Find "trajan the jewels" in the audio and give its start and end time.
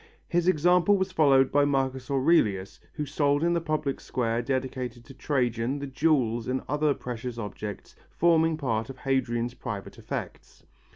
5.13-6.47